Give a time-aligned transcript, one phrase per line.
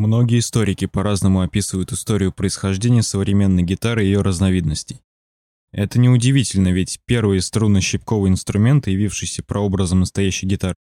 [0.00, 5.02] Многие историки по-разному описывают историю происхождения современной гитары и ее разновидностей.
[5.72, 10.74] Это неудивительно, ведь первые струнно-щипковые инструменты, явившиеся прообразом настоящей гитары,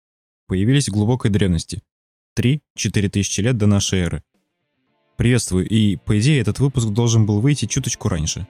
[0.48, 1.84] появились в глубокой древности–
[2.40, 2.62] 3-4
[3.10, 4.24] тысячи лет до нашей эры.
[5.18, 8.48] Приветствую, и, по идее, этот выпуск должен был выйти чуточку раньше.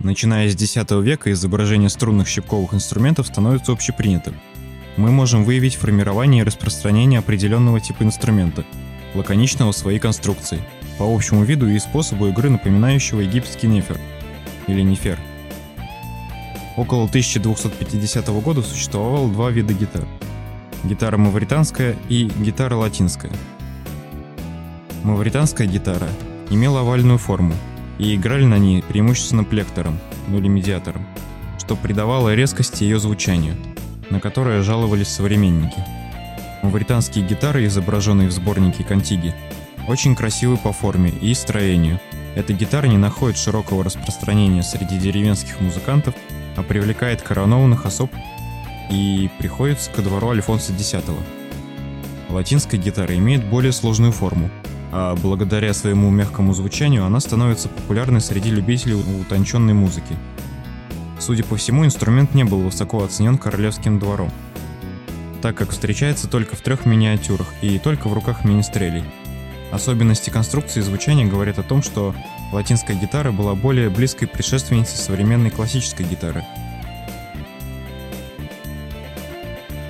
[0.00, 4.34] Начиная с X века изображение струнных щипковых инструментов становится общепринятым–
[4.96, 8.64] мы можем выявить формирование и распространение определенного типа инструмента,
[9.14, 10.60] лаконичного в своей конструкции,
[10.98, 13.98] по общему виду и способу игры, напоминающего египетский нефер
[14.66, 15.18] или нефер.
[16.76, 20.06] Около 1250 года существовало два вида гитар.
[20.84, 23.32] Гитара мавританская и гитара латинская.
[25.02, 26.08] Мавританская гитара
[26.50, 27.54] имела овальную форму,
[27.98, 31.06] и играли на ней преимущественно плектором, ну или медиатором,
[31.58, 33.54] что придавало резкости ее звучанию–
[34.10, 35.84] на которое жаловались современники.
[36.62, 39.34] Мавританские гитары, изображенные в сборнике Контиги,
[39.86, 42.00] очень красивы по форме и строению.
[42.34, 46.14] Эта гитара не находит широкого распространения среди деревенских музыкантов,
[46.56, 48.10] а привлекает коронованных особ
[48.90, 50.94] и приходится ко двору Альфонса X.
[52.30, 54.50] Латинская гитара имеет более сложную форму,
[54.90, 60.16] а благодаря своему мягкому звучанию она становится популярной среди любителей утонченной музыки–
[61.18, 64.30] Судя по всему, инструмент не был высоко оценен королевским двором,
[65.42, 69.04] так как встречается только в трех миниатюрах и только в руках министрелей.
[69.72, 72.14] Особенности конструкции и звучания говорят о том, что
[72.52, 76.44] латинская гитара была более близкой предшественницей современной классической гитары.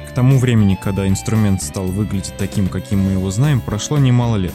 [0.08, 4.54] К тому времени, когда инструмент стал выглядеть таким, каким мы его знаем, прошло немало лет.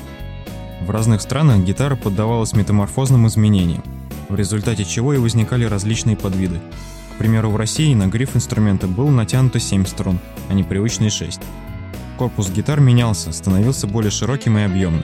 [0.82, 3.84] В разных странах гитара поддавалась метаморфозным изменениям–
[4.30, 6.60] в результате чего и возникали различные подвиды.
[7.14, 11.42] К примеру, в России на гриф инструмента был натянуто 7 струн, а не привычные 6.
[12.18, 15.04] Корпус гитар менялся, становился более широким и объемным.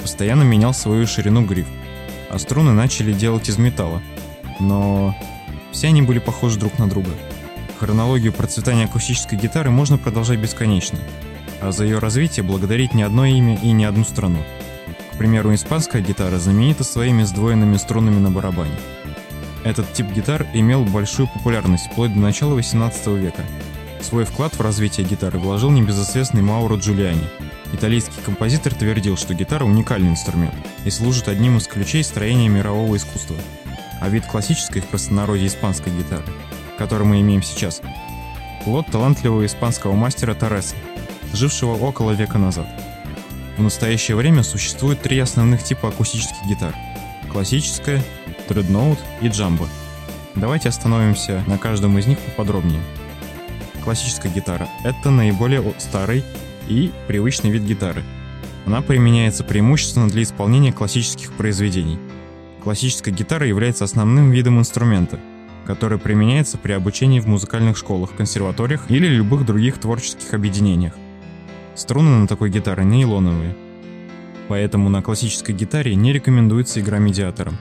[0.00, 1.66] Постоянно менял свою ширину гриф,
[2.30, 4.00] а струны начали делать из металла.
[4.60, 5.14] Но
[5.72, 7.10] все они были похожи друг на друга.
[7.78, 10.98] Хронологию процветания акустической гитары можно продолжать бесконечно,
[11.60, 14.38] а за ее развитие благодарить не одно имя и не одну страну
[15.20, 18.72] примеру, испанская гитара знаменита своими сдвоенными струнами на барабане.
[19.64, 23.42] Этот тип гитар имел большую популярность вплоть до начала 18 века.
[24.00, 27.28] Свой вклад в развитие гитары вложил небезызвестный Мауро Джулиани.
[27.74, 30.54] Итальянский композитор твердил, что гитара уникальный инструмент
[30.86, 33.36] и служит одним из ключей строения мирового искусства.
[34.00, 36.24] А вид классической в простонародье испанской гитары,
[36.78, 37.82] который мы имеем сейчас,
[38.64, 40.76] плод талантливого испанского мастера Торреса,
[41.34, 42.66] жившего около века назад.
[43.56, 46.74] В настоящее время существует три основных типа акустических гитар.
[47.30, 48.02] Классическая,
[48.48, 49.68] дредноут и джамбо.
[50.34, 52.80] Давайте остановимся на каждом из них поподробнее.
[53.84, 56.24] Классическая гитара– это наиболее старый
[56.68, 58.02] и привычный вид гитары.
[58.66, 61.98] Она применяется преимущественно для исполнения классических произведений.
[62.62, 65.18] Классическая гитара является основным видом инструмента,
[65.66, 70.94] который применяется при обучении в музыкальных школах, консерваториях или любых других творческих объединениях.
[71.80, 73.56] Струны на такой гитаре нейлоновые,
[74.48, 77.56] поэтому на классической гитаре не рекомендуется игра медиатором.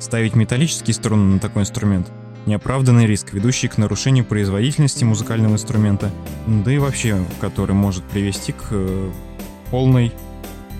[0.00, 2.10] Ставить металлические струны на такой инструмент–
[2.46, 6.10] неоправданный риск, ведущий к нарушению производительности музыкального инструмента,
[6.48, 9.12] да и вообще, который может привести к э,
[9.70, 10.12] полной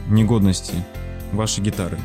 [0.09, 0.75] негодности
[1.31, 1.97] вашей гитары.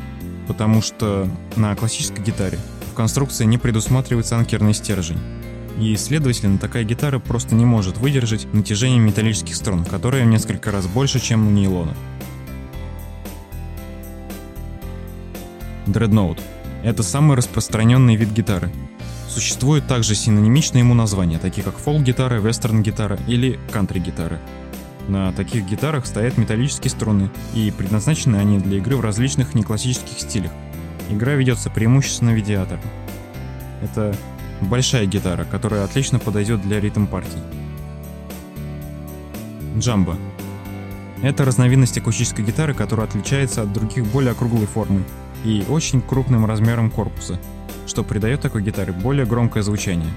[0.46, 2.60] Потому что на классической гитаре
[2.92, 5.18] в конструкции не предусматривается анкерный стержень
[5.80, 10.86] и, следовательно, такая гитара просто не может выдержать натяжение металлических струн, которые в несколько раз
[10.86, 11.94] больше, чем у нейлона.
[15.86, 16.38] Дредноут–
[16.84, 18.70] это самый распространенный вид гитары.
[19.28, 24.38] Существуют также синонимичные ему названия, такие как фолк-гитара, вестерн-гитара или кантри-гитара.
[25.08, 30.52] На таких гитарах стоят металлические струны, и предназначены они для игры в различных неклассических стилях.
[31.08, 32.82] Игра ведется преимущественно видеатором.
[33.82, 34.14] Это
[34.60, 37.40] Большая гитара, которая отлично подойдет для ритм-партий.
[39.78, 40.16] Джамбо.
[41.22, 45.04] Это разновидность акустической гитары, которая отличается от других более округлой формой
[45.44, 47.38] и очень крупным размером корпуса,
[47.86, 50.10] что придает такой гитаре более громкое звучание.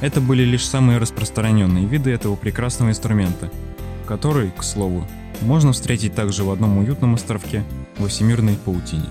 [0.00, 3.50] Это были лишь самые распространенные виды этого прекрасного инструмента,
[4.06, 5.06] который, к слову,
[5.40, 7.64] можно встретить также в одном уютном островке
[7.98, 9.08] во всемирной паутине.